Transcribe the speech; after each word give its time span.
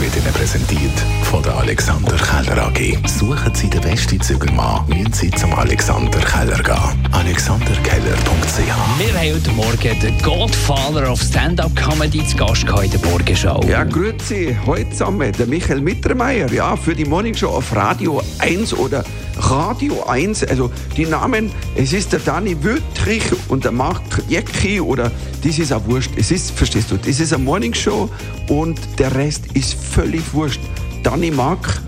wird 0.00 0.16
Ihnen 0.16 0.32
präsentiert 0.32 0.98
von 1.24 1.42
der 1.42 1.54
Alexander 1.56 2.16
Keller 2.16 2.66
AG. 2.66 2.96
Suchen 3.06 3.54
Sie 3.54 3.68
den 3.68 3.82
besten 3.82 4.20
Zügelmann, 4.20 4.86
müssen 4.88 5.12
Sie 5.12 5.30
zum 5.32 5.52
Alexander 5.54 6.18
Keller 6.20 6.62
gehen. 6.62 7.08
AlexanderKeller.ch 7.12 8.58
Wir 8.58 8.74
haben 8.74 9.34
heute 9.34 9.50
Morgen 9.50 10.00
den 10.00 10.22
Godfather 10.22 11.12
of 11.12 11.20
Stand-Up-Comedy 11.20 12.26
zu 12.26 12.36
Gast 12.36 12.62
in 12.62 12.90
der 12.90 13.10
Morgenshow. 13.10 13.60
Ja, 13.68 13.84
grüezi, 13.84 14.56
heute 14.64 14.88
zusammen 14.90 15.32
der 15.32 15.46
Michael 15.46 15.82
Mittermeier, 15.82 16.50
ja, 16.50 16.76
für 16.76 16.94
die 16.94 17.04
Morningshow 17.04 17.48
auf 17.48 17.74
Radio 17.76 18.22
1 18.38 18.72
oder 18.72 19.04
Radio 19.36 20.02
1, 20.04 20.44
also 20.44 20.70
die 20.96 21.06
Namen, 21.06 21.50
es 21.74 21.92
ist 21.92 22.12
der 22.12 22.20
Dani 22.20 22.56
Wüttrich 22.62 23.24
und 23.48 23.64
der 23.64 23.72
Mark 23.72 24.02
Jecki 24.28 24.80
oder 24.80 25.10
das 25.42 25.58
ist 25.58 25.72
auch 25.72 25.84
wurscht, 25.86 26.10
es 26.16 26.30
ist, 26.30 26.50
verstehst 26.50 26.90
du, 26.90 26.96
das 26.96 27.20
ist 27.20 27.32
eine 27.32 27.42
Morningshow 27.42 28.10
und 28.48 28.78
der 28.98 29.14
Rest 29.14 29.46
ist 29.54 29.74
völlig 29.90 30.22
wurscht. 30.32 30.60
Dani 31.02 31.30
Mark, 31.30 31.80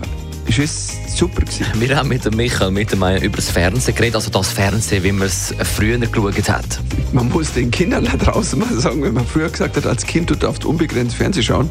ist 0.47 0.59
es 0.59 1.17
super 1.17 1.41
gewesen. 1.41 1.65
Wir 1.75 1.95
haben 1.95 2.09
mit 2.09 2.25
dem 2.25 2.35
Michael 2.35 2.71
Mittermeier 2.71 3.21
über 3.21 3.37
das 3.37 3.49
Fernsehen 3.49 3.95
geredet, 3.95 4.15
also 4.15 4.29
das 4.29 4.49
Fernsehen, 4.49 5.03
wie 5.03 5.11
man 5.11 5.27
es 5.27 5.53
früher 5.75 5.97
geschaut 5.97 6.49
hat. 6.49 6.79
Man 7.11 7.29
muss 7.29 7.53
den 7.53 7.71
Kindern 7.71 8.05
da 8.05 8.17
draußen 8.17 8.59
mal 8.59 8.73
sagen, 8.79 9.01
wenn 9.03 9.13
man 9.13 9.25
früher 9.25 9.49
gesagt 9.49 9.77
hat, 9.77 9.85
als 9.85 10.05
Kind, 10.05 10.29
du 10.29 10.35
darfst 10.35 10.65
unbegrenzt 10.65 11.15
Fernsehen 11.15 11.43
schauen, 11.43 11.69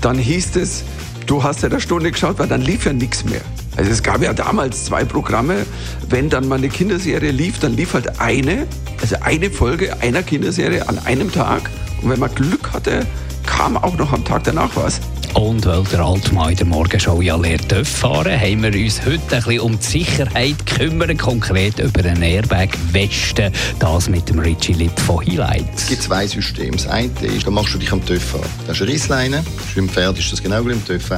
dann 0.00 0.16
hieß 0.18 0.56
es, 0.56 0.84
du 1.26 1.42
hast 1.42 1.62
ja 1.62 1.68
eine 1.68 1.80
Stunde 1.80 2.10
geschaut, 2.10 2.38
weil 2.38 2.48
dann 2.48 2.62
lief 2.62 2.86
ja 2.86 2.92
nichts 2.92 3.24
mehr. 3.24 3.40
Also 3.76 3.90
es 3.90 4.02
gab 4.02 4.22
ja 4.22 4.32
damals 4.32 4.86
zwei 4.86 5.04
Programme, 5.04 5.66
wenn 6.08 6.30
dann 6.30 6.48
mal 6.48 6.58
eine 6.58 6.68
Kinderserie 6.68 7.30
lief, 7.30 7.58
dann 7.58 7.76
lief 7.76 7.94
halt 7.94 8.20
eine, 8.20 8.66
also 9.00 9.16
eine 9.20 9.50
Folge 9.50 10.00
einer 10.00 10.22
Kinderserie 10.22 10.88
an 10.88 10.98
einem 11.04 11.32
Tag. 11.32 11.70
Und 12.02 12.10
wenn 12.10 12.20
man 12.20 12.34
Glück 12.34 12.72
hatte, 12.72 13.06
kam 13.44 13.76
auch 13.76 13.96
noch 13.96 14.12
am 14.12 14.24
Tag 14.24 14.44
danach 14.44 14.70
was. 14.76 15.00
Und 15.34 15.66
weil 15.66 15.82
der 15.84 16.00
Altmann 16.00 16.50
in 16.50 16.56
der 16.56 16.66
Morgenshow 16.66 17.20
ja 17.20 17.36
lernt 17.36 17.72
fahren, 17.86 18.40
haben 18.40 18.62
wir 18.62 18.72
uns 18.72 19.04
heute 19.04 19.20
ein 19.36 19.42
bisschen 19.42 19.60
um 19.60 19.78
die 19.78 19.84
Sicherheit 19.84 20.64
gekümmert, 20.64 21.18
konkret 21.18 21.80
über 21.80 22.04
einen 22.04 22.22
Airbag-Westen, 22.22 23.52
das 23.80 24.08
mit 24.08 24.28
dem 24.28 24.38
Richie 24.38 24.74
Lipp 24.74 24.98
von 25.00 25.26
Highlight. 25.26 25.66
Es 25.74 25.88
gibt 25.88 26.02
zwei 26.02 26.26
Systeme. 26.26 26.76
Das 26.76 26.86
eine 26.86 27.10
ist, 27.22 27.46
da 27.46 27.50
machst 27.50 27.74
du 27.74 27.78
dich 27.78 27.90
am 27.90 28.04
TÜV 28.04 28.36
an. 28.36 28.40
Das 28.66 28.76
ist 28.76 28.82
eine 28.82 28.92
Reissleine. 28.92 29.44
Beim 29.74 29.88
Pferd 29.88 30.18
ist 30.18 30.32
das 30.32 30.40
genau 30.40 30.64
wie 30.66 30.72
im 30.72 30.84
TÜV. 30.84 31.10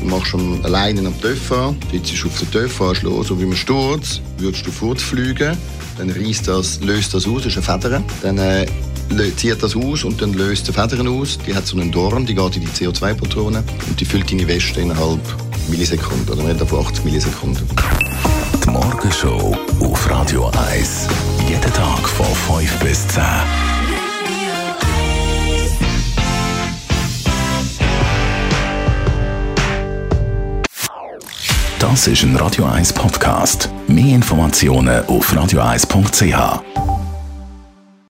Du 0.00 0.04
machst 0.04 0.34
am 0.34 0.62
alleine 0.62 1.00
am 1.00 1.18
TÜV 1.20 1.52
an, 1.52 1.76
ist 1.92 2.26
auf 2.26 2.38
den 2.38 2.50
TÜV 2.50 3.02
los, 3.02 3.28
so 3.28 3.40
wie 3.40 3.46
man 3.46 3.56
Sturz, 3.56 4.20
würdest 4.36 4.66
du 4.66 4.70
fortfliegen, 4.70 5.56
dann 5.96 6.08
das, 6.08 6.80
löst 6.80 7.14
das 7.14 7.26
aus, 7.26 7.42
das 7.42 7.56
ist 7.56 7.68
eine 7.68 7.80
Feder. 7.80 8.02
Dann 8.22 8.36
äh, 8.36 8.66
zieht 9.36 9.62
das 9.62 9.76
aus 9.76 10.04
und 10.04 10.20
dann 10.20 10.32
löst 10.32 10.68
die 10.68 10.72
Federn 10.72 11.08
aus. 11.08 11.38
Die 11.46 11.54
hat 11.54 11.66
so 11.66 11.76
einen 11.76 11.92
Dorn, 11.92 12.26
die 12.26 12.34
geht 12.34 12.56
in 12.56 12.62
die 12.62 12.68
CO2-Patrone 12.68 13.62
und 13.88 14.00
die 14.00 14.04
füllt 14.04 14.30
deine 14.30 14.46
Weste 14.48 14.80
innerhalb 14.80 15.20
Millisekunden 15.68 16.28
oder 16.28 16.42
nicht 16.42 16.60
von 16.68 16.86
80 16.86 17.04
Millisekunden. 17.04 17.66
Die 18.64 18.70
Morgenshow 18.70 19.56
auf 19.80 20.10
Radio 20.10 20.50
1. 20.70 21.08
Jeden 21.48 21.72
Tag 21.72 22.08
von 22.08 22.26
5 22.58 22.78
bis 22.80 23.06
10. 23.08 23.22
Das 31.78 32.06
ist 32.08 32.22
ein 32.22 32.34
Radio 32.36 32.64
1 32.64 32.92
Podcast. 32.92 33.70
Mehr 33.86 34.14
Informationen 34.16 35.04
auf 35.06 35.32
radio1.ch. 35.32 36.85